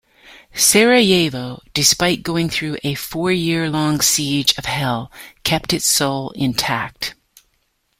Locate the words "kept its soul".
5.43-6.31